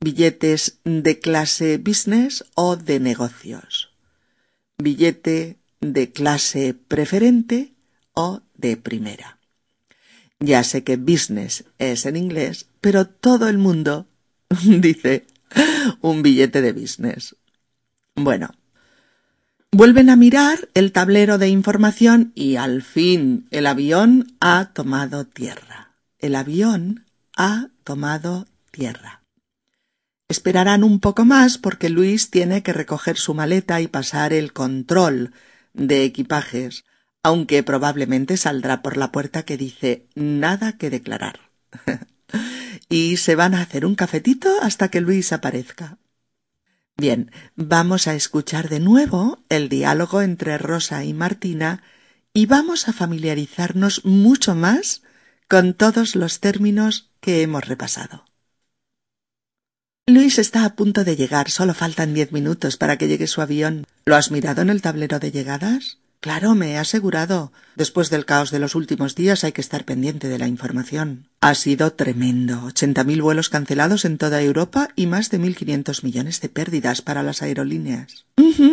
Billetes 0.00 0.80
de 0.84 1.20
clase 1.20 1.78
business 1.78 2.44
o 2.54 2.76
de 2.76 3.00
negocios. 3.00 3.92
Billete 4.78 5.58
de 5.80 6.12
clase 6.12 6.74
preferente 6.74 7.74
o 8.14 8.42
de 8.54 8.76
primera. 8.76 9.37
Ya 10.40 10.62
sé 10.64 10.84
que 10.84 10.96
business 10.96 11.64
es 11.78 12.06
en 12.06 12.16
inglés, 12.16 12.66
pero 12.80 13.06
todo 13.06 13.48
el 13.48 13.58
mundo 13.58 14.06
dice 14.64 15.26
un 16.00 16.22
billete 16.22 16.60
de 16.62 16.72
business. 16.72 17.36
Bueno, 18.14 18.50
Vuelven 19.70 20.08
a 20.08 20.16
mirar 20.16 20.70
el 20.72 20.92
tablero 20.92 21.36
de 21.36 21.48
información 21.50 22.32
y 22.34 22.56
al 22.56 22.80
fin 22.82 23.46
el 23.50 23.66
avión 23.66 24.34
ha 24.40 24.70
tomado 24.72 25.26
tierra. 25.26 25.92
El 26.18 26.36
avión 26.36 27.04
ha 27.36 27.68
tomado 27.84 28.46
tierra. 28.70 29.22
Esperarán 30.26 30.84
un 30.84 31.00
poco 31.00 31.26
más 31.26 31.58
porque 31.58 31.90
Luis 31.90 32.30
tiene 32.30 32.62
que 32.62 32.72
recoger 32.72 33.18
su 33.18 33.34
maleta 33.34 33.82
y 33.82 33.88
pasar 33.88 34.32
el 34.32 34.54
control 34.54 35.32
de 35.74 36.04
equipajes, 36.04 36.84
aunque 37.22 37.62
probablemente 37.62 38.36
saldrá 38.36 38.82
por 38.82 38.96
la 38.96 39.12
puerta 39.12 39.44
que 39.44 39.56
dice 39.56 40.06
nada 40.14 40.78
que 40.78 40.90
declarar. 40.90 41.40
y 42.88 43.16
se 43.16 43.34
van 43.34 43.54
a 43.54 43.62
hacer 43.62 43.84
un 43.84 43.94
cafetito 43.94 44.50
hasta 44.62 44.88
que 44.88 45.00
Luis 45.00 45.32
aparezca. 45.32 45.98
Bien, 46.96 47.30
vamos 47.54 48.08
a 48.08 48.14
escuchar 48.14 48.68
de 48.68 48.80
nuevo 48.80 49.38
el 49.48 49.68
diálogo 49.68 50.20
entre 50.22 50.58
Rosa 50.58 51.04
y 51.04 51.14
Martina 51.14 51.82
y 52.34 52.46
vamos 52.46 52.88
a 52.88 52.92
familiarizarnos 52.92 54.04
mucho 54.04 54.54
más 54.54 55.02
con 55.48 55.74
todos 55.74 56.16
los 56.16 56.40
términos 56.40 57.10
que 57.20 57.42
hemos 57.42 57.66
repasado. 57.66 58.24
Luis 60.06 60.38
está 60.38 60.64
a 60.64 60.74
punto 60.74 61.04
de 61.04 61.16
llegar, 61.16 61.50
solo 61.50 61.74
faltan 61.74 62.14
diez 62.14 62.32
minutos 62.32 62.76
para 62.76 62.96
que 62.96 63.08
llegue 63.08 63.26
su 63.26 63.42
avión. 63.42 63.84
¿Lo 64.06 64.16
has 64.16 64.30
mirado 64.30 64.62
en 64.62 64.70
el 64.70 64.82
tablero 64.82 65.18
de 65.18 65.30
llegadas? 65.30 65.98
Claro, 66.20 66.56
me 66.56 66.72
he 66.72 66.78
asegurado. 66.78 67.52
Después 67.76 68.10
del 68.10 68.24
caos 68.24 68.50
de 68.50 68.58
los 68.58 68.74
últimos 68.74 69.14
días 69.14 69.44
hay 69.44 69.52
que 69.52 69.60
estar 69.60 69.84
pendiente 69.84 70.28
de 70.28 70.38
la 70.38 70.48
información. 70.48 71.28
Ha 71.40 71.54
sido 71.54 71.92
tremendo. 71.92 72.64
Ochenta 72.64 73.04
mil 73.04 73.22
vuelos 73.22 73.48
cancelados 73.48 74.04
en 74.04 74.18
toda 74.18 74.42
Europa 74.42 74.88
y 74.96 75.06
más 75.06 75.30
de 75.30 75.38
mil 75.38 75.54
quinientos 75.54 76.02
millones 76.02 76.40
de 76.40 76.48
pérdidas 76.48 77.02
para 77.02 77.22
las 77.22 77.42
aerolíneas. 77.42 78.26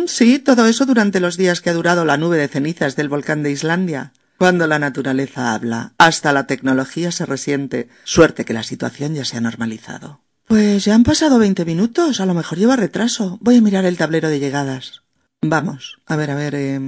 sí, 0.06 0.40
todo 0.40 0.66
eso 0.66 0.86
durante 0.86 1.20
los 1.20 1.36
días 1.36 1.60
que 1.60 1.70
ha 1.70 1.74
durado 1.74 2.04
la 2.04 2.16
nube 2.16 2.36
de 2.36 2.48
cenizas 2.48 2.96
del 2.96 3.08
volcán 3.08 3.44
de 3.44 3.52
Islandia. 3.52 4.12
Cuando 4.38 4.66
la 4.66 4.78
naturaleza 4.80 5.54
habla, 5.54 5.94
hasta 5.98 6.32
la 6.32 6.46
tecnología 6.46 7.12
se 7.12 7.26
resiente. 7.26 7.88
Suerte 8.04 8.44
que 8.44 8.52
la 8.54 8.64
situación 8.64 9.14
ya 9.14 9.24
se 9.24 9.36
ha 9.36 9.40
normalizado. 9.40 10.20
Pues 10.46 10.84
ya 10.84 10.94
han 10.94 11.04
pasado 11.04 11.38
veinte 11.38 11.64
minutos. 11.64 12.20
A 12.20 12.26
lo 12.26 12.34
mejor 12.34 12.58
lleva 12.58 12.76
retraso. 12.76 13.38
Voy 13.40 13.56
a 13.56 13.62
mirar 13.62 13.84
el 13.84 13.96
tablero 13.96 14.28
de 14.28 14.40
llegadas. 14.40 15.05
Vamos, 15.42 15.98
a 16.06 16.16
ver, 16.16 16.30
a 16.30 16.34
ver, 16.34 16.54
eh, 16.54 16.80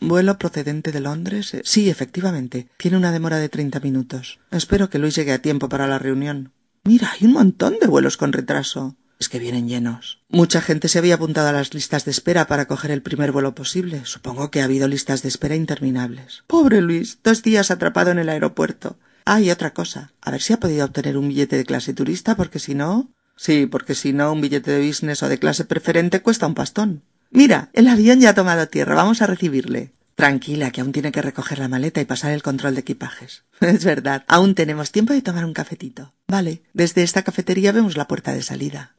vuelo 0.00 0.38
procedente 0.38 0.90
de 0.90 1.00
Londres. 1.00 1.54
Eh, 1.54 1.62
sí, 1.64 1.90
efectivamente, 1.90 2.68
tiene 2.76 2.96
una 2.96 3.12
demora 3.12 3.38
de 3.38 3.48
treinta 3.48 3.78
minutos. 3.80 4.40
Espero 4.50 4.90
que 4.90 4.98
Luis 4.98 5.14
llegue 5.14 5.32
a 5.32 5.42
tiempo 5.42 5.68
para 5.68 5.86
la 5.86 5.98
reunión. 5.98 6.52
Mira, 6.84 7.10
hay 7.12 7.26
un 7.26 7.34
montón 7.34 7.76
de 7.80 7.86
vuelos 7.86 8.16
con 8.16 8.32
retraso. 8.32 8.96
Es 9.18 9.28
que 9.28 9.38
vienen 9.38 9.68
llenos. 9.68 10.18
Mucha 10.30 10.62
gente 10.62 10.88
se 10.88 10.98
había 10.98 11.16
apuntado 11.16 11.48
a 11.48 11.52
las 11.52 11.74
listas 11.74 12.06
de 12.06 12.10
espera 12.10 12.46
para 12.46 12.66
coger 12.66 12.90
el 12.90 13.02
primer 13.02 13.32
vuelo 13.32 13.54
posible. 13.54 14.06
Supongo 14.06 14.50
que 14.50 14.62
ha 14.62 14.64
habido 14.64 14.88
listas 14.88 15.22
de 15.22 15.28
espera 15.28 15.54
interminables. 15.54 16.42
Pobre 16.46 16.80
Luis, 16.80 17.18
dos 17.22 17.42
días 17.42 17.70
atrapado 17.70 18.10
en 18.10 18.18
el 18.18 18.30
aeropuerto. 18.30 18.98
Ah, 19.26 19.42
y 19.42 19.50
otra 19.50 19.74
cosa. 19.74 20.12
A 20.22 20.30
ver 20.30 20.40
si 20.40 20.54
ha 20.54 20.58
podido 20.58 20.86
obtener 20.86 21.18
un 21.18 21.28
billete 21.28 21.58
de 21.58 21.66
clase 21.66 21.92
turista, 21.92 22.34
porque 22.34 22.58
si 22.58 22.74
no. 22.74 23.12
Sí, 23.36 23.66
porque 23.66 23.94
si 23.94 24.14
no, 24.14 24.32
un 24.32 24.40
billete 24.40 24.70
de 24.70 24.86
business 24.86 25.22
o 25.22 25.28
de 25.28 25.38
clase 25.38 25.66
preferente 25.66 26.22
cuesta 26.22 26.46
un 26.46 26.54
pastón. 26.54 27.02
Mira, 27.30 27.70
el 27.72 27.88
avión 27.88 28.20
ya 28.20 28.30
ha 28.30 28.34
tomado 28.34 28.68
tierra. 28.68 28.94
Vamos 28.94 29.22
a 29.22 29.26
recibirle. 29.26 29.92
Tranquila, 30.16 30.70
que 30.70 30.80
aún 30.82 30.92
tiene 30.92 31.12
que 31.12 31.22
recoger 31.22 31.58
la 31.58 31.68
maleta 31.68 32.00
y 32.00 32.04
pasar 32.04 32.32
el 32.32 32.42
control 32.42 32.74
de 32.74 32.82
equipajes. 32.82 33.44
Es 33.60 33.84
verdad. 33.84 34.24
Aún 34.28 34.54
tenemos 34.54 34.92
tiempo 34.92 35.12
de 35.12 35.22
tomar 35.22 35.44
un 35.44 35.54
cafetito. 35.54 36.12
Vale. 36.28 36.62
Desde 36.74 37.02
esta 37.02 37.22
cafetería 37.22 37.72
vemos 37.72 37.96
la 37.96 38.08
puerta 38.08 38.32
de 38.32 38.42
salida. 38.42 38.94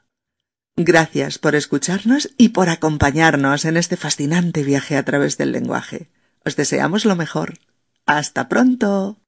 Gracias 0.76 1.38
por 1.38 1.54
escucharnos 1.54 2.32
y 2.40 2.50
por 2.50 2.70
acompañarnos 2.70 3.66
en 3.66 3.78
este 3.78 3.98
fascinante 3.98 4.64
viaje 4.64 4.98
a 4.98 5.06
través 5.06 5.38
del 5.38 5.52
lenguaje. 5.52 6.10
Os 6.44 6.56
deseamos 6.56 7.06
lo 7.06 7.16
mejor. 7.16 7.60
Hasta 8.08 8.50
pronto. 8.50 9.21